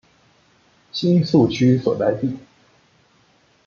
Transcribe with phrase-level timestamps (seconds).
[0.91, 2.35] 新宿区所在地。